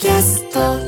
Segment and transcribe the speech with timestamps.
[0.00, 0.78] キャスト。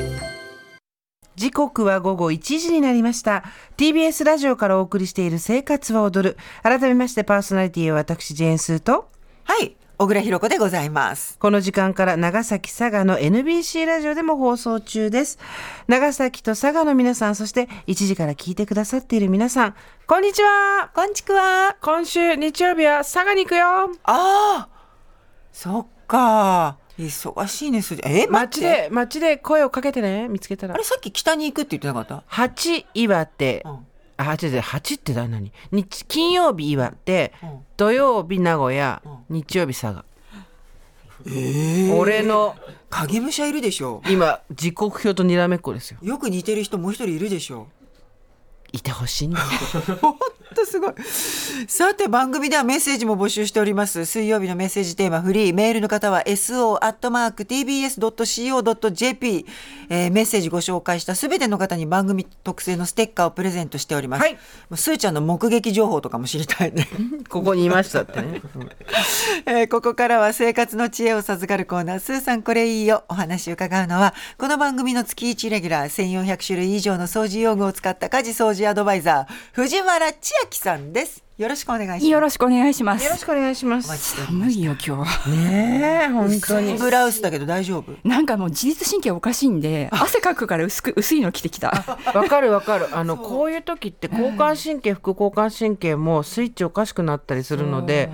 [1.36, 3.44] 時刻は午後1時になりました。
[3.76, 6.38] TBS ラジオからお送りしている生活は踊る。
[6.62, 9.10] 改めましてパーソナリティは私ジェーンスーと。
[9.44, 11.36] はい、小倉弘子でございます。
[11.38, 15.38] この時間から長崎佐賀の NBC ラジオでも放送中です。
[15.88, 19.74] 長崎と佐賀の皆さんそして1時から聞いてくださっている皆さん。
[20.06, 20.90] こんにちは。
[20.94, 21.76] こんちくわ。
[21.82, 23.66] 今週日曜日は佐賀に行くよ。
[23.66, 24.68] ああ、
[25.52, 26.78] そっか。
[26.98, 28.02] 忙しいね、すじ。
[28.04, 28.60] え、待街。
[28.60, 30.74] で街で声をかけてね見つけたら。
[30.74, 32.22] あれ、さっき北に行くって言ってなかった？
[32.26, 33.86] 八岩手、うん。
[34.18, 35.52] あ、違う違う、八って何？
[35.70, 37.58] 日、金曜日岩手、うん。
[37.76, 40.04] 土曜日名古屋、う日曜日佐賀。
[41.26, 42.56] ええ俺の。
[42.90, 44.02] 影武者いるでしょ。
[44.08, 45.98] 今、時刻表とにらめっこですよ。
[46.02, 47.68] よく似てる人もう一人いるでしょ。
[48.72, 49.46] いてほしいんだよ。
[50.00, 50.16] ほ
[50.50, 50.94] んとすごい。
[51.68, 54.04] さて番組ではメッセージも募集しております。
[54.04, 55.54] 水曜日のメッセージテーマフリー。
[55.54, 56.76] メールの方は so.tbs.co.jp、
[59.88, 64.22] えーメッセージご紹介したすべての方に番組特製のステッカーをプレゼントしております。
[64.22, 64.38] はい
[64.74, 66.88] すーちゃんの目撃情報とかも知りたいね。
[67.28, 68.40] ここにいましたってね。
[69.46, 73.04] えーここからは生活の知恵を授かるコーナー、スーさんこれいいよ。
[73.08, 81.22] お話を伺うのは、この番組の月1レギュラー、1400種類以上の掃除用具を使った家事掃除アドバイザー、藤原千秋さんです。
[81.38, 82.06] よろしくお願いします。
[82.06, 83.04] よろしくお願いします。
[83.04, 84.10] よろしくお願いしまお待ちす。
[84.10, 85.30] しております寒いよ今日。
[85.30, 86.74] ねえ、本当に。
[86.74, 87.92] ブラウスだけど大丈夫？
[88.04, 91.98] なんかもう自律神経おかしいんで、汗かくから薄く薄いの着てきた。
[92.14, 92.96] わかるわかる。
[92.96, 98.10] あの、こういう時って交感神経、副交感神経もスイッチおかしくなったりするので、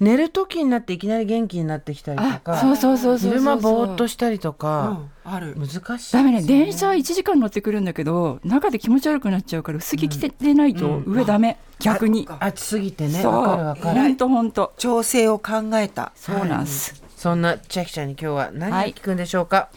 [0.00, 3.38] 寝る時になっていきなり元気になってきたりとあ、か、そうそうそうそうそう。
[3.38, 5.54] 昼間ぼーっとしたりとうか、ん、ある。
[5.56, 6.12] 難しい。
[6.14, 14.00] ダメね電車1時間乗ってくるんだけど中で気持ち悪くなっちゃうから薄着着ててないと上ダメ、逆に暑すぎてね、そうわかるわかる。
[14.00, 16.12] ほんとほんと調整を考えた。
[16.16, 19.68] そうなんです、そんな千秋ちゃんに今日は何をはい聞くんでしょうか？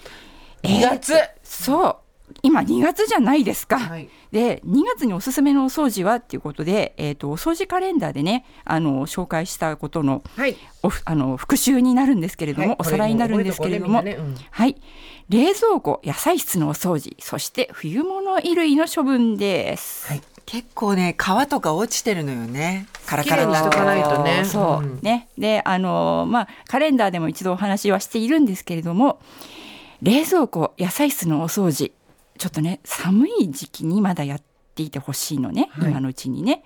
[0.64, 1.14] えー2月。
[1.44, 1.96] そう
[2.46, 4.10] 今2月じゃないですか、はい。
[4.34, 10.58] で2月におすすめのお掃除はっていうことで、えー、とお掃除カレンダーでねあの紹介したことのはい。
[10.86, 12.76] おふあの復習になるんですけれども、はい。
[12.80, 14.76] おさらいになるんですけれども、ねみんはい。
[15.30, 20.08] 冷蔵庫野菜室のお掃除そして冬物衣類の処分です。
[20.10, 20.22] はい。
[20.46, 22.88] 結構ね、皮とか落ちてるのよね。
[23.06, 24.44] カラカラにしとかないとね。
[24.44, 25.00] そう、うん。
[25.02, 25.30] ね。
[25.38, 29.22] であのまあカレンダーでも一度お話はしているんですけれども
[30.02, 31.94] 冷蔵庫野菜室のお掃除
[32.38, 34.42] ちょっとね寒い時期にまだやっ
[34.76, 36.64] ていてほしいのね、はい今のうちにね。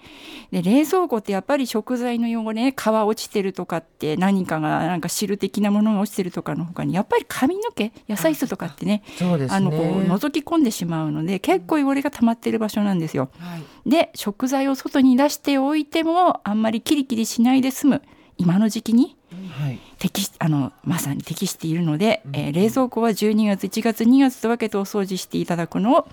[0.51, 9.57] で冷蔵庫ってやっぱり食材の汚れね皮落ちてるとかって何かがなんか汁的なものが落ちてるとかの他にやっぱり髪の毛野菜室とかってねそうですね。
[9.57, 13.29] あのこう覗き込んでしまうので結構汚れが溜まってる場所なんですよ。
[13.39, 13.89] はい。
[13.89, 18.01] で食材を外に出しておいてもあんまりキリキリしないで済む
[18.37, 19.15] 今の時期に
[19.49, 19.79] はい。
[19.99, 26.07] 適しあのまさに適しているので、えー冷蔵庫は12月1月2月と分けてお掃除していただくのを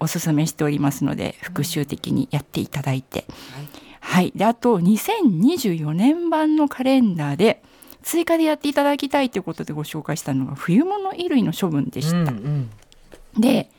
[0.00, 3.24] おすすめしておりますので復習的にやっていただいて、
[4.00, 7.62] はい、であと2024年版のカレンダーで
[8.02, 12.16] 追加でやっていただきたいということでご紹介したのが冬物衣類の処分でした。
[12.16, 12.70] うん
[13.38, 13.70] で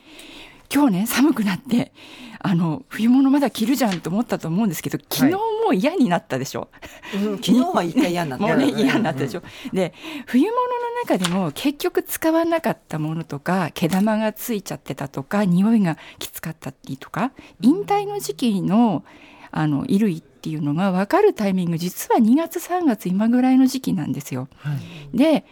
[0.74, 1.94] 今日ね寒くなって
[2.40, 5.40] あの冬物まだ着るじゃんと思ったと思うんですけど昨日も
[5.70, 6.70] う嫌になったでしょ、
[7.12, 8.46] 昨日は一回嫌になった。
[8.48, 9.44] もうね嫌になったでしょ、
[9.74, 9.94] で
[10.26, 10.68] 冬物の
[11.04, 17.32] 中でも結局使わなかったものとか毛玉がついちゃってたとか匂いがきつかったりとか
[17.62, 19.04] 引退の時期の
[19.52, 24.50] あの衣類っていうのが分かるタイミング実は2月3月今ぐらいの時期なんですよ。
[24.58, 24.74] は
[25.14, 25.18] い。
[25.18, 25.46] で、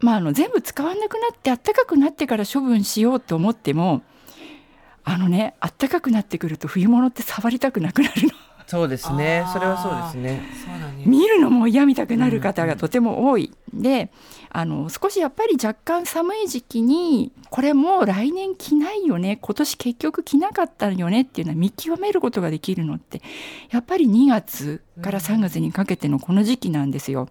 [0.00, 4.02] まあ、あの全部使わなくなって暖かくなってから処分しようと思っても
[5.02, 8.30] あのね暖かくなってくると冬物って触りたくなくなるの
[8.68, 10.42] そうですねそれはそうですね。
[11.06, 13.50] 見るのも嫌みたくなる方がとても多い。
[13.72, 14.10] で
[14.50, 23.22] あの少しやっぱり若干寒い時期にこれもう来年着ないよね今年結局着なかったよねっていうのは見極めることができるのって
[23.70, 27.30] やっぱり2月から3月にかけてのこの時期なんですよ。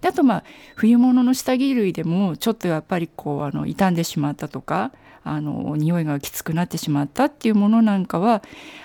[0.00, 0.44] であとまあ
[0.74, 4.90] 冬物の下着類でもちょっとやっぱりこうあの傷んでしまったとか
[5.28, 8.42] あの匂いがきつくなってしまったっていうものなんかは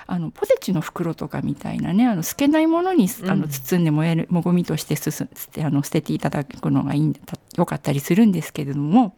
[0.07, 7.19] あのポテチの袋とかみたいなねあの透けないものにあの包んで燃えるもごみとしてすす捨てあの捨てていただくのがいいんだ
[7.57, 9.15] よかったりするんですけれども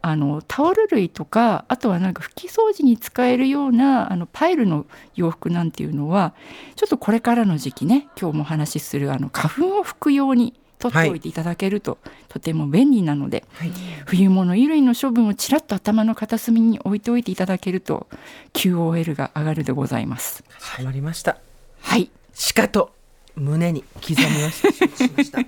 [0.00, 4.84] あのタオル類とかあとはなんか拭き掃除に使えるようなあのパイルの
[5.14, 6.34] 洋服なんていうのは
[6.76, 10.52] ちょっとこれからの時期ね今日もお話しするあの花粉を拭くように
[10.90, 11.98] 取っておいていただけると、
[12.28, 13.72] とても便利なので、はい。
[14.06, 18.06] 冬物衣類の処分をちらっと頭の片隅に置いておいていただけると
[18.52, 20.44] QOL が上がるでございます。
[20.50, 21.38] 始まりました。
[21.80, 22.92] はいしかと
[23.36, 24.72] 胸に刻みました。
[24.72, 25.38] しました。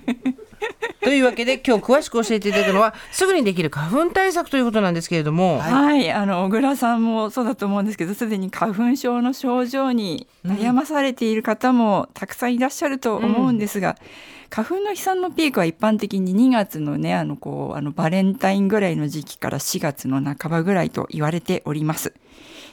[1.01, 13.95] というわけで今日詳しく教えていただくのはすぐにできる花粉対策ということなんですけれども、はい、あの小倉さんもそうだと思うんですけどすでに花粉症の症状に悩まされている方もたくさんいらっしゃると思うんですが、
[14.49, 22.13] 花粉の飛散のピークは一般的に2月のねあのこうあのバレンタインぐらいの時期から4月の半ばぐらいと言われております。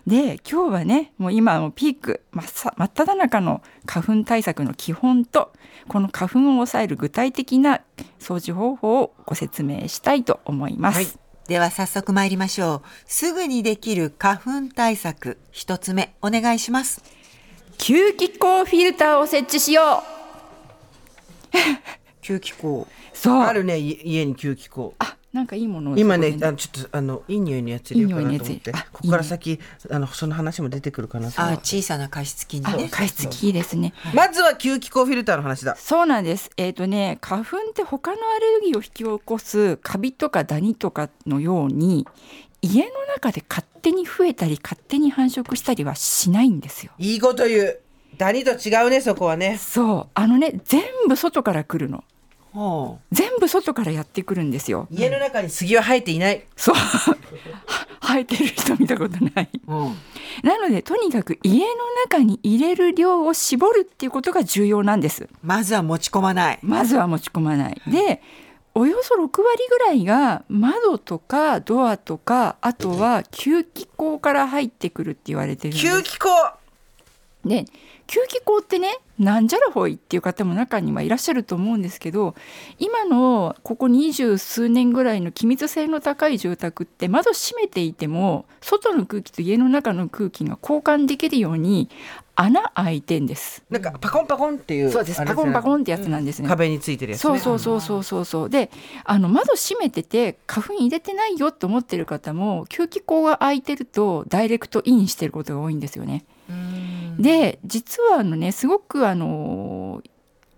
[0.06, 2.43] で今日はねもう今もピーク真
[2.85, 5.53] っ只中の花粉対策の基本と
[5.89, 7.81] この花粉を抑える具体的な
[8.19, 10.97] 掃除方法をご説明したいと思います。
[10.97, 11.06] はい
[11.47, 12.83] では早速参りましょう。
[13.05, 17.03] すぐにできる花粉対策、一つ目、お願いします。
[17.77, 20.03] 吸気口フィルターを設置しよ
[22.23, 22.87] 吸気口。
[22.89, 28.70] う そうあるねい家に吸気口あなんかいいものを今ねあのちょっとあのいい匂いのやつ入れようかなと思って。
[28.70, 29.58] ここから先
[29.90, 32.88] あのその話も出てくるかなあ、小さな加湿器ね。
[32.88, 33.94] 加湿器いいですね。
[34.14, 35.75] まずは吸気口フィルターの話だ。
[35.75, 36.52] そうなんです。
[36.56, 42.06] えっ、とね花粉って他のアレルギーを引き起こすカビとかダニとかのように
[42.62, 46.92] 家の中で勝手に増えたり勝手に繁殖したりはしないんですよ。
[46.98, 47.81] いいこと言う。
[48.16, 49.58] ダニと違うねそこはね。
[49.58, 50.10] そう。
[50.14, 51.98] あのね全部外から来るの。
[51.98, 52.04] ほ
[53.11, 56.75] 全部外からやってくるんですよ家の中に杉は生えていないそう
[58.05, 59.51] 生えてる人見たことない。
[59.67, 59.75] う。
[59.75, 59.97] うん。
[60.43, 61.67] なのでとにかく家の
[62.05, 65.29] 中に入れる量を絞るっていうことが重要なんです。
[65.43, 66.59] まずは持ち込まない。
[66.62, 67.83] まずは持ち込まない。
[67.87, 68.23] で
[68.75, 69.37] およそ6割
[69.69, 75.87] ぐらいが窓とかドアとかあとは吸気口から入ってくるって言われてるんです。
[75.87, 76.29] 吸気口
[77.45, 77.65] で
[78.06, 82.35] 吸気口ってねなんじゃらほいっていう方も中にはいらっしゃると思うんですけど
[82.79, 91.89] 今のここ二十数年ぐらいの気密性の高い住宅って窓閉めていても外の空気と家の中の空気が交換できるように
[92.37, 93.62] 穴開いてんです。
[93.71, 96.49] なんかパコンパコンっていうそうですパコンパコンンってやつなんですね。
[96.49, 98.71] 壁についてるやつねそうそうそうそうそうそうで
[99.05, 106.25] あの窓閉めてて花粉入れてないよと思ってる方も吸気口が開いてるとダイレクトインしてることが多いんですよね。
[107.19, 110.02] で実はあのねすごくあの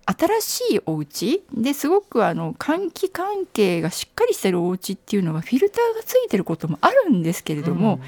[0.07, 7.99] 新しいお家ですごくあの換気関係がしっかりしてるお家っていうのはフィルターがついてることもあるんですけれども、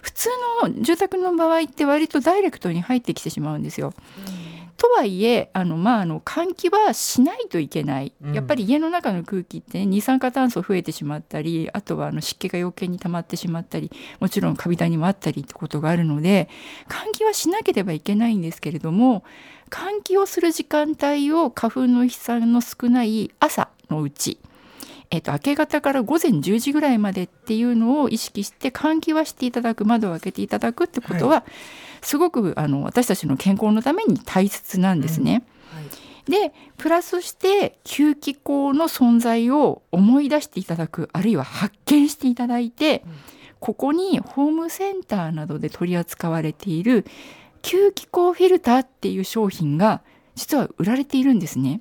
[0.00, 0.28] 普通
[0.62, 3.92] の住宅の場合って割とダイレクトに入ってきてしまうんですよ。
[4.78, 8.32] とはいえあの、まあ、あの換気はしないといけない、うん。
[8.32, 13.90] やっぱり家の中の空気って、ね、二酸化炭素増えてしまったりあとはあの湿気が余計に溜まってしまったり
[14.20, 16.48] もちろんカビダニもあったりってことがあるので
[16.88, 19.24] 換気はしなければいけないんですけれども
[19.68, 24.38] 換気をする時間帯を花粉の飛散の少ない朝のうち
[25.10, 31.44] えっと明け方から午前10時ぐらいまでっていうのを意識して換気はしていただく窓を開けていただくってことは、
[32.02, 35.44] すごくあの私たちの健康のために大切なんですね。
[35.72, 36.30] はい。
[36.30, 43.02] でプラスして吸気口の存在を思い出していただくあるいは発見していただいて、
[43.60, 47.06] ここにホームセンターなどで取り扱われている
[47.62, 50.02] 吸気口フィルターっていう商品が
[50.34, 51.80] 実は売られているんですね。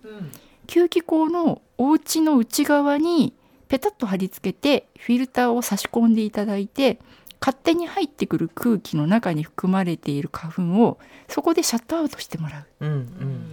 [0.67, 3.33] 吸気口のお家の内側に
[3.67, 6.99] ペタッと貼り付けてフィルターを差し込んでいただいて
[7.39, 10.97] 勝手に入ってくる空気の中に含まれている花粉を
[11.27, 12.85] そこでシャットアウトしてもらう。
[12.85, 13.43] うんうん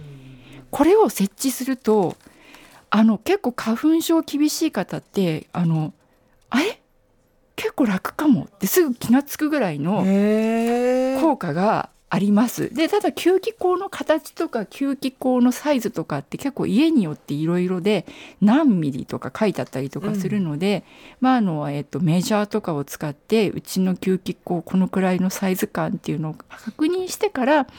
[0.71, 2.17] これを設置すると
[2.89, 5.93] あの結構花粉症厳しい方ってあの
[6.49, 6.81] あれ？
[7.55, 10.03] 結構楽かもってすぐ気が付くぐらいの
[11.21, 12.73] 効果があります。
[12.73, 18.05] でただ吸気口の形とか吸気口のサイズとかって結構家によっていろいろで
[18.41, 20.83] 何ミリとか書いてあったりとかするので、
[21.19, 27.69] まああのえっとメジャーとかを使ってうちの吸気口このくらいのサイズ感っていうのを確認してから、ま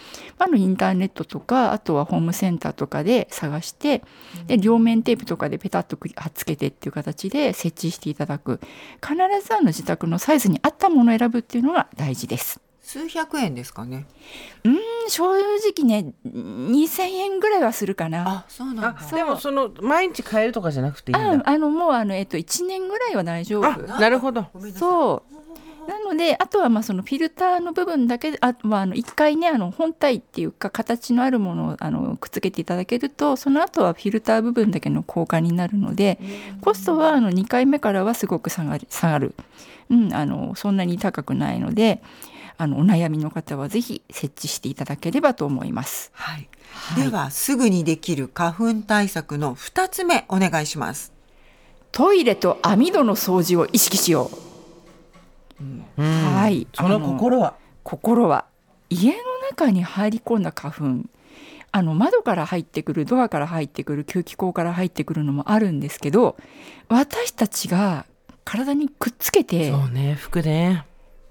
[0.41, 4.03] あ、あのインターネットとかあとはホームセンターとかで探して
[4.49, 8.61] で両面テープとかでペタッとくっつけてっていう形で設置していただく
[9.01, 9.15] 必
[9.47, 12.66] ずあの自宅のサイズに合ったものを選ぶっていうのが大事です。
[12.87, 14.07] 数百円ですかね。
[15.09, 18.29] 正直ね2,000円ぐらいはするかな。
[18.29, 23.83] あ、そうなんでもその毎日変えるとかじゃなくていいんだああのもうあの、えっと、1年ぐらいは大丈あ夫。
[23.99, 24.47] なるほど。
[24.77, 36.21] そうなのであとはまあそのフィルターの部分だけであ、まあ、あの1回ねあの本体っていうか形のあるものをあのくっつけていただけるとその後はフィルター部分だけの交換になるので
[36.61, 39.35] コストはあの2回目からはすごく下がり下がる、
[39.91, 42.01] うん、あのそんなに高くないので
[42.59, 46.11] あのお悩みの方はぜひ設置していただければと思います。
[46.15, 46.49] はい。
[46.73, 51.13] はいでは、すぐにできる花粉対策の二つ目、お願いします。
[51.93, 54.47] トイレと網戸の掃除を意識しよう。
[55.99, 57.55] うんはいその心は？
[57.83, 58.45] 心は
[58.91, 59.17] 家の
[59.51, 61.09] 中に入り込んだ花粉
[61.73, 66.37] あの窓から入ってくるドアから入ってくる吸気口から入ってくるのもあるんですけど
[66.89, 68.05] 私たちが
[68.45, 70.85] 体にくっつけてそうね服ね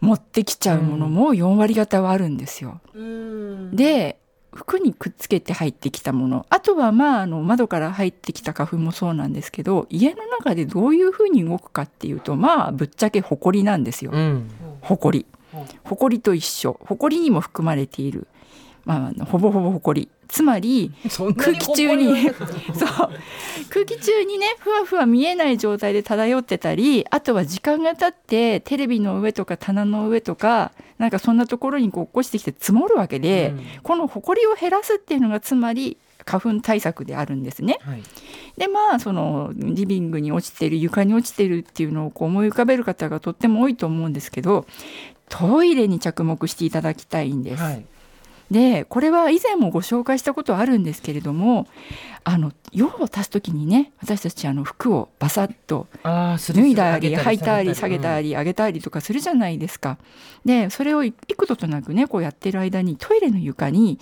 [0.05, 2.79] 持ってきちゃうものも4割方はあるんですよ。
[2.93, 3.75] うん。
[3.75, 4.19] で
[4.53, 6.45] 服にくっつけて入ってきたもの。
[6.49, 14.11] あとはまああの窓から入ってきた花粉もそうなんですけど家の中でどういうふうに動くかっていうとまあぶっちゃけホコリなんですよ。
[14.13, 14.49] うん。
[14.81, 15.25] ホコリ。
[15.53, 15.65] うん。
[15.83, 16.79] ホコリと一緒。
[16.85, 18.27] ホコリにも含まれている、
[18.85, 20.91] まあ、ほぼほぼホコリつまり
[21.35, 22.29] 空気中に
[22.73, 23.09] そう。
[23.69, 33.65] 空気中にねふわふわ見えない状態で漂ってたりあとは時間が経ってテレビの上とか棚の上とかなんかそんなところにこう起こしてきて積もるわけで、うん。
[33.83, 37.79] この埃を減らすっていうのがつまり花粉対策であるんですね。
[37.81, 38.03] はい。
[38.57, 44.65] でまあそのリビングに落ちてる床に落ちてるっていうのをこう思い浮かべる方がとっても多いと思うんですけど
[45.27, 47.63] トイレに着目していただきたいんです。
[47.63, 47.85] はい
[48.51, 51.67] でこれは以前もご紹介したことあるんですけれども
[52.23, 59.97] あの用を足す時にね私たちあの服をバサッとああす脱いだり履いたり下げりたり上げたりとかするじゃないですか。
[60.43, 61.15] でそれを幾
[61.47, 63.99] 度となくねこうやってる間にトイレの床に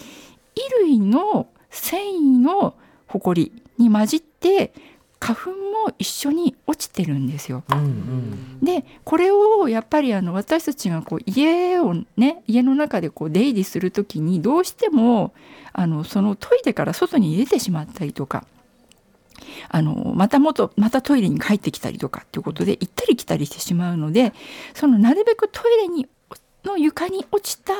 [0.55, 2.75] 衣類の繊維の
[3.07, 4.73] ほこりに混じって
[5.23, 7.63] 花粉も一緒に落ちてるんですよ。
[7.71, 15.33] うんうんでこれをやっぱりあの私たちがこう家をね家の中でこう出入りする時にどうしても
[15.73, 18.45] あのそのトイレから外に出てしまったりとか
[19.69, 24.33] あのまた元またトイレに帰ってきたりとかっていうことで行ったり来たりしてしまうので
[24.73, 26.07] そのなるべくトイレに
[26.63, 27.73] の床に落ちた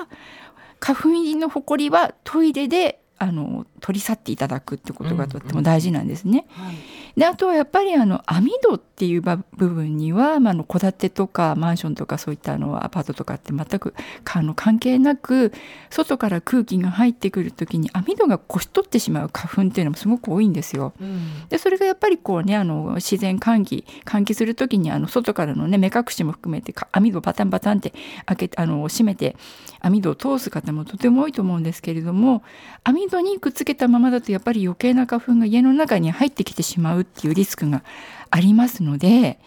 [0.82, 6.46] 花粉入りのほこりはトイレであの取り去っていただくってことがとっても大事なんですね。
[6.50, 13.94] はいであとはやっぱりあの網戸っていうば部分には、まあ、あの戸建てとかマンションとかそういったあのアパートとかって全く
[14.26, 15.52] あの関係なく
[15.92, 20.94] 外から空気が入ってくる時に網戸がこし取ってしまう花粉っていうのもすごく多いんですよ。
[21.00, 27.94] うんでそれがやっぱりこうねあの自然換気換気する時にあの外からのね目隠しも含めてか網戸をパタンパタンって
[28.26, 29.36] 開けあの閉めて
[29.82, 32.44] 網戸を通す方もとても多いと思うんですけれども
[32.84, 37.84] 網戸にくっつけたままだとやっぱり余計な花粉が家の中に入ってきてしまうっていうリスクが
[38.30, 39.40] ありますので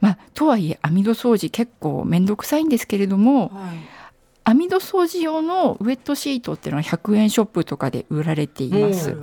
[0.00, 3.97] まあとはいえ網戸掃除結構面倒くさいんですけれどもはい。
[4.48, 9.14] 網戸掃除用のウェットシートっていうのは100円ショップとかで売られています。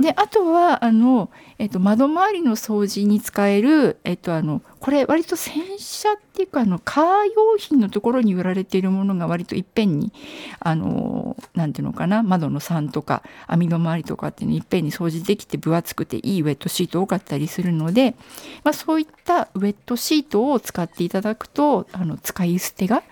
[0.00, 7.04] であとはあの、えっと、窓周りの掃除に使える、えっと、あのこれ割と洗車っていうかあのカー
[7.34, 10.12] 用品のところに売られているものが割といっぺんに
[10.60, 18.14] あのなんていうのかな窓の桟とか網の周りとかっていうのいっぺんに掃除できて分厚くていいウェットシート多かったりするので、
[18.62, 23.02] まあ、そういったウェットシートを使っていただくとあの使い捨てが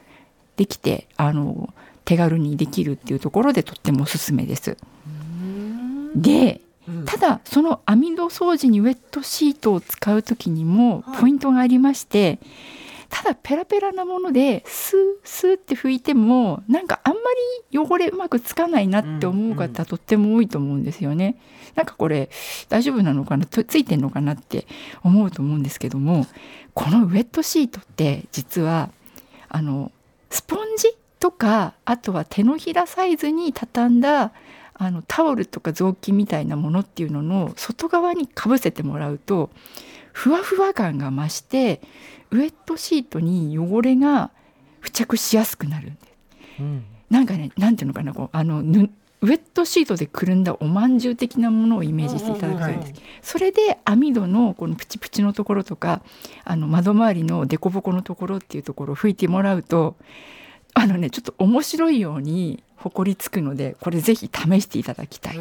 [0.60, 1.72] できてあの
[2.04, 4.76] 手軽にできるっていうところでとってもおすすめです。
[6.14, 7.04] でうん。
[7.06, 11.20] ただその網戸掃除にウェットシートを使う時にもはい。
[11.22, 12.40] ポイントがありまして、
[13.08, 17.20] ただペラペラなものでスースーって拭いてもなんかあんま
[17.72, 21.36] り汚れうまくつかないなって思う方とっても多いと思うんですよね。
[21.74, 22.28] なんかこれ
[22.68, 23.46] 大丈夫なのかな？
[23.46, 24.66] とついてんのかなって
[25.02, 26.26] 思うと思うんですけども
[26.74, 28.90] このウェットシートって実は
[29.48, 29.90] あの
[30.30, 34.32] スポンジとかあとは手のひらサイズに畳んだ
[34.74, 39.50] あのタオルとか雑巾みたいなものっていうのの外側にかぶせてもらうと
[40.12, 41.82] ふわふわ感が増して
[42.30, 44.30] ウェットシートに汚れが
[44.80, 46.12] 付着しやすくなるんです。
[46.60, 48.88] うんなんかねなんていうのかなこうあのぬ
[49.22, 53.02] ウェットシートでくるんだおまんじゅう的なものをイメージしていただくとんです。
[53.22, 56.02] それで網戸のこのプチプチのところとか
[56.44, 59.96] あの窓周りの凸凹のところっていうところを拭いてもらうと
[60.72, 65.34] あのねちょっと面白いようにほこりつくのでこれぜひ試していただきたい。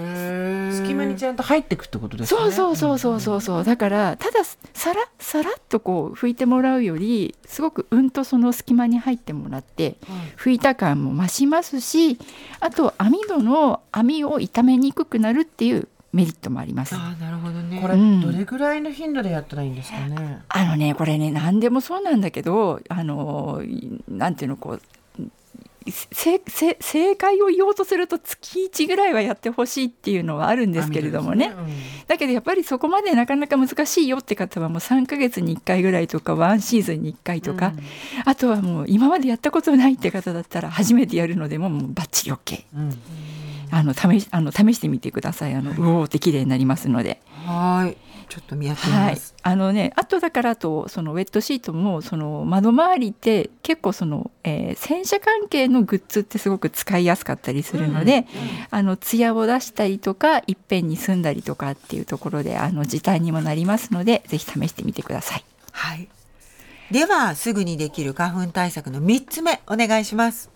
[0.73, 2.39] 隙間にちゃんと入ってくってことですね。
[2.39, 3.41] そうそうそうそうそう。
[3.41, 9.95] そうだからたださらさらっとこう拭いてもらうよりすごくうんとその隙間に入ってもらって
[10.37, 12.19] 拭いた感も増しますし
[12.59, 16.95] あと網戸の網を傷めにくくなるっていうメリットもあります。
[16.95, 17.79] ああなるほどね。
[17.81, 18.19] これうん。
[18.19, 23.61] どれぐらいの頻度でやったらいいんですかね、あのねこれね何でもそうなんだけどあの
[24.09, 24.81] なんていうのこう
[25.85, 31.53] 正解を言おうとすると月1ぐらいはやってほしいっていうのはあるんですけれどもね。
[32.07, 37.73] だけどやっぱりそこまでなかなか難しいよって方はもう3ヶ月に1回ぐらいとかワンシーズンに1回とか、
[38.25, 43.38] あとはもう今までやったことないって方だったら初めてやるのでももうバッチリ OK うんうん
[43.71, 45.53] あの試しあの試してみてください。
[45.53, 47.21] あのうおーって綺麗になりますので。
[47.45, 47.97] はい。
[48.29, 49.09] ちょっと見やってみはい。
[49.13, 58.27] ます、、あのねあとだからあとそのウェットシートもその窓周りって結構その、えー洗車関係のグッズってすごく使いやすかったりするので、
[58.69, 65.43] あの艶を出したりとかいっぺんに済んだりとかっていうところであの時短にもなりますのでぜひ試してみてください。
[65.71, 66.07] はい。
[66.91, 70.49] ではすぐにできる花粉対策の三つ目お願いします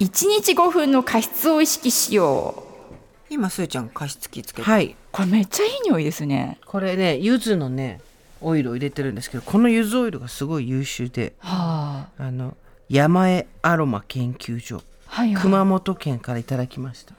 [0.00, 2.64] 1日5分の加湿を意識しよ
[3.28, 4.86] 今すーちゃん加湿器つけて、はい。
[4.86, 6.58] うこれめっちゃいい匂いですね。
[6.64, 8.00] これね、柚子のね、
[8.40, 12.56] オイルを入れてるんですけど、この柚子オイルがすごい優秀で、はあ、あの
[12.88, 15.42] 山江アロマ研究所、はいはい。
[15.42, 17.14] 熊本県からいただきました。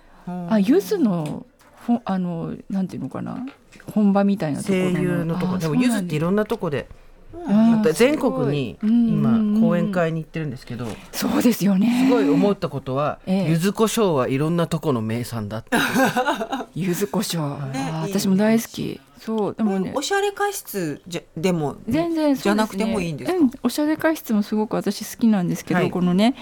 [0.49, 1.45] あ柚子の
[1.85, 3.45] ほあのなんていうのかな
[3.93, 6.85] 本場みたいなところ声優のとこあでも柚子っていろろんなとこでん
[7.33, 12.05] また全国に今講演会に行ってるんですけどそうですよね。
[12.07, 13.49] すごい思ったことはええ。
[13.49, 15.77] 柚子胡椒はいろんなとこの名産だって。
[16.75, 17.57] 柚子胡椒、
[18.01, 23.37] 私も大好きそうでもねおしゃれ加湿じゃでも全然ねじゃなくてもいいんですか？
[23.37, 26.35] うん、おしゃれ加湿もすごく私好きなんですけど、はいこのね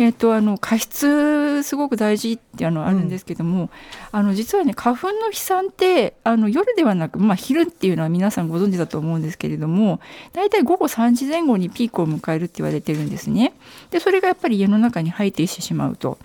[0.00, 3.70] えっ、とあの加湿すごく大事ってあのあるんですけども、
[4.10, 10.00] あの実はね花粉の飛散ってあの夜ではなくまあ昼っていうのは皆さんご存知だと思うんですけれども
[10.32, 13.52] 大体午後3時前後にピークを迎えるって言われてるんですね。
[13.92, 16.18] でそれがやっぱり家の中に入ってしてしまうと。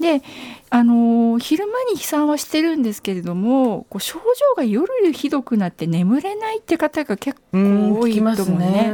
[0.00, 0.22] で
[0.70, 8.92] あのー昼間に飛散はしてるんですけれどもこう症状が夜ひどくなって眠れないって方が結構多いと思うね。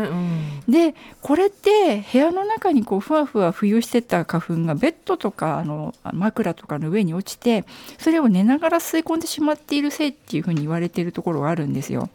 [0.69, 7.65] でこれって部屋の中にこうふわふわ浮遊してた花粉がベッドとかあの枕とかの上に落ちて
[7.99, 12.11] それを寝ながら吸い込んでしまっているせいっていうふうに言われているところがあるんですよ。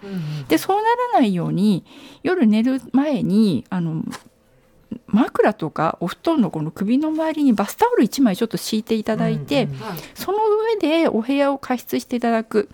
[0.47, 1.83] でそうならないように
[2.23, 4.01] 夜寝る前にあの
[5.07, 9.77] 枕とかお布団のこの首の周りにバスタオル1枚ちょっと敷いていただいて、うんうん
[10.13, 12.69] その上でお部屋を加湿していただく。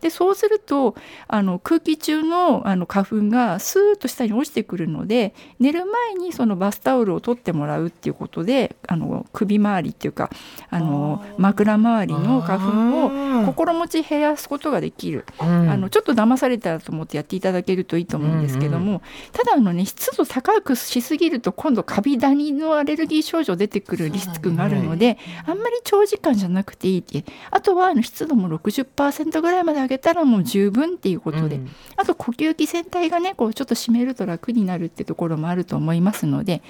[0.00, 0.94] でそうすると
[1.28, 10.30] あの空気中のあの花粉がスーッと下に落ちてくるので寝る前にそのバスタオルを取ってもらうっていうことであの首周りっていうか
[10.70, 15.24] あの枕周りの花粉を心持ち減らすことができる。
[15.40, 15.70] うん。
[15.70, 27.24] あのちょっと騙されたらと思ってやっていただけるといいと思うんですけども、ただあのね湿度高くしすぎると今度カビダニのアレルギー症状出てくるリスクがあるので、あんまり長時間じゃなくていいって。
[27.50, 36.62] あとはあの湿度も60%ぐらいまで上げたらもう十分っていうことで、うんあと呼吸器全体がねこうちょっと締めると楽になるってところもあると思いますので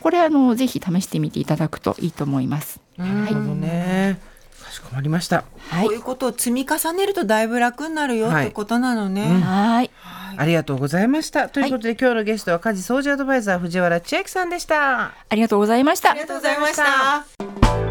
[0.00, 2.80] これあのぜひ試してみていただくといいと思います。
[2.96, 4.18] なるほどね
[4.70, 9.22] かしこまりましたはいこういうことを積み重ねるとだいぶ楽になるよはいってことなのね。
[9.22, 9.90] うんはい
[10.36, 17.89] ありがとうございましたということで今日のゲストは家事掃除アドバイザー藤原千秋さんでしたありがとうございましたありがとうございました。